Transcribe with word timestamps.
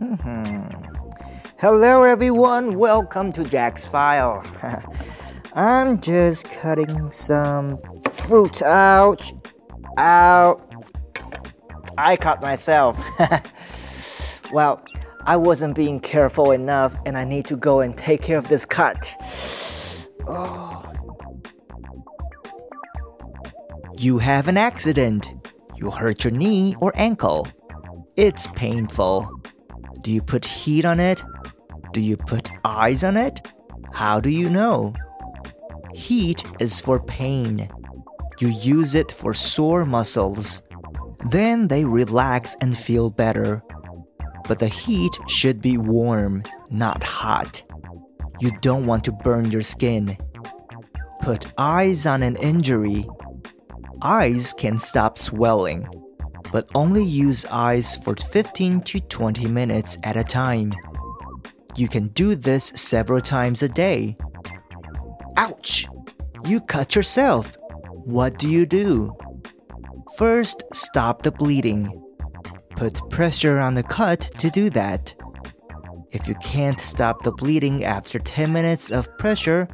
Mm-hmm. 0.00 0.62
Hello, 1.58 2.02
everyone. 2.04 2.78
Welcome 2.78 3.30
to 3.32 3.44
Jack's 3.44 3.84
File. 3.84 4.42
I'm 5.54 6.00
just 6.00 6.48
cutting 6.48 7.10
some 7.10 7.78
fruit. 8.12 8.62
Ouch. 8.62 9.34
Ouch. 9.98 10.62
I 11.98 12.16
cut 12.16 12.40
myself. 12.40 12.98
well, 14.52 14.82
I 15.26 15.36
wasn't 15.36 15.74
being 15.74 16.00
careful 16.00 16.52
enough 16.52 16.96
and 17.04 17.18
I 17.18 17.24
need 17.24 17.44
to 17.46 17.56
go 17.56 17.80
and 17.80 17.98
take 17.98 18.22
care 18.22 18.38
of 18.38 18.48
this 18.48 18.64
cut. 18.64 19.10
Oh. 20.24 21.01
You 24.02 24.18
have 24.18 24.48
an 24.48 24.58
accident. 24.58 25.32
You 25.76 25.88
hurt 25.92 26.24
your 26.24 26.32
knee 26.32 26.74
or 26.80 26.90
ankle. 26.96 27.46
It's 28.16 28.48
painful. 28.48 29.30
Do 30.00 30.10
you 30.10 30.20
put 30.20 30.44
heat 30.44 30.84
on 30.84 30.98
it? 30.98 31.22
Do 31.92 32.00
you 32.00 32.16
put 32.16 32.50
ice 32.64 33.04
on 33.04 33.16
it? 33.16 33.52
How 33.92 34.18
do 34.18 34.28
you 34.28 34.50
know? 34.50 34.92
Heat 35.94 36.44
is 36.58 36.80
for 36.80 36.98
pain. 36.98 37.70
You 38.40 38.48
use 38.48 38.96
it 38.96 39.12
for 39.12 39.34
sore 39.34 39.86
muscles. 39.86 40.62
Then 41.30 41.68
they 41.68 41.84
relax 41.84 42.56
and 42.60 42.76
feel 42.76 43.08
better. 43.08 43.62
But 44.48 44.58
the 44.58 44.66
heat 44.66 45.16
should 45.28 45.60
be 45.60 45.78
warm, 45.78 46.42
not 46.70 47.04
hot. 47.04 47.62
You 48.40 48.50
don't 48.62 48.86
want 48.86 49.04
to 49.04 49.12
burn 49.12 49.52
your 49.52 49.62
skin. 49.62 50.18
Put 51.20 51.52
ice 51.56 52.04
on 52.04 52.24
an 52.24 52.34
injury. 52.34 53.06
Ice 54.04 54.52
can 54.52 54.80
stop 54.80 55.16
swelling, 55.16 55.86
but 56.50 56.68
only 56.74 57.04
use 57.04 57.44
ice 57.52 57.96
for 57.96 58.16
15 58.16 58.80
to 58.80 58.98
20 58.98 59.46
minutes 59.46 59.96
at 60.02 60.16
a 60.16 60.24
time. 60.24 60.72
You 61.76 61.86
can 61.86 62.08
do 62.08 62.34
this 62.34 62.72
several 62.74 63.20
times 63.20 63.62
a 63.62 63.68
day. 63.68 64.16
Ouch! 65.36 65.86
You 66.44 66.60
cut 66.62 66.96
yourself. 66.96 67.56
What 68.04 68.40
do 68.40 68.48
you 68.48 68.66
do? 68.66 69.16
First, 70.16 70.64
stop 70.72 71.22
the 71.22 71.30
bleeding. 71.30 71.88
Put 72.70 73.08
pressure 73.08 73.60
on 73.60 73.74
the 73.74 73.84
cut 73.84 74.22
to 74.38 74.50
do 74.50 74.68
that. 74.70 75.14
If 76.10 76.26
you 76.26 76.34
can't 76.42 76.80
stop 76.80 77.22
the 77.22 77.30
bleeding 77.30 77.84
after 77.84 78.18
10 78.18 78.52
minutes 78.52 78.90
of 78.90 79.16
pressure, 79.18 79.68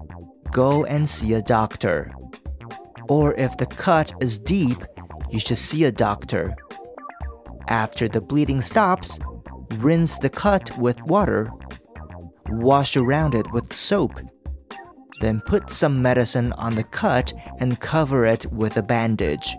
go 0.52 0.84
and 0.84 1.08
see 1.08 1.32
a 1.32 1.40
doctor. 1.40 2.12
Or 3.08 3.34
if 3.34 3.56
the 3.56 3.66
cut 3.66 4.12
is 4.20 4.38
deep, 4.38 4.84
you 5.30 5.40
should 5.40 5.58
see 5.58 5.84
a 5.84 5.92
doctor. 5.92 6.54
After 7.68 8.08
the 8.08 8.20
bleeding 8.20 8.60
stops, 8.60 9.18
rinse 9.76 10.18
the 10.18 10.30
cut 10.30 10.76
with 10.78 11.00
water. 11.02 11.50
Wash 12.48 12.96
around 12.96 13.34
it 13.34 13.50
with 13.52 13.72
soap. 13.72 14.20
Then 15.20 15.40
put 15.40 15.70
some 15.70 16.00
medicine 16.00 16.52
on 16.52 16.74
the 16.74 16.84
cut 16.84 17.32
and 17.58 17.80
cover 17.80 18.24
it 18.24 18.46
with 18.52 18.76
a 18.76 18.82
bandage. 18.82 19.56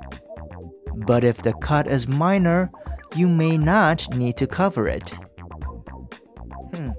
But 0.96 1.24
if 1.24 1.42
the 1.42 1.54
cut 1.54 1.88
is 1.88 2.08
minor, 2.08 2.72
you 3.16 3.28
may 3.28 3.58
not 3.58 4.16
need 4.16 4.38
to 4.38 4.48
cover 4.48 4.88
it. 4.88 5.10
Hmm. 6.74 6.92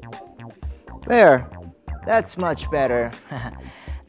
There. 1.07 1.49
That's 2.07 2.37
much 2.37 2.71
better. 2.71 3.13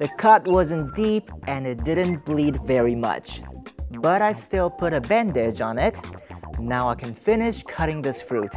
the 0.02 0.08
cut 0.18 0.48
wasn't 0.48 0.96
deep 0.96 1.30
and 1.46 1.68
it 1.68 1.84
didn't 1.84 2.26
bleed 2.26 2.60
very 2.66 2.96
much. 2.96 3.44
But 3.92 4.24
I 4.24 4.34
still 4.34 4.68
put 4.68 4.94
a 4.94 5.00
bandage 5.00 5.62
on 5.62 5.78
it. 5.78 5.96
Now 6.60 6.90
I 6.90 6.96
can 6.96 7.14
finish 7.14 7.62
cutting 7.62 8.02
this 8.02 8.20
fruit. 8.20 8.52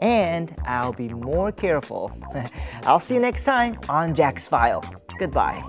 And 0.00 0.54
I'll 0.64 0.94
be 0.94 1.10
more 1.10 1.52
careful. 1.52 2.10
I'll 2.84 2.98
see 2.98 3.12
you 3.12 3.20
next 3.20 3.44
time 3.44 3.78
on 3.90 4.14
Jack's 4.14 4.48
File. 4.48 4.82
Goodbye. 5.18 5.62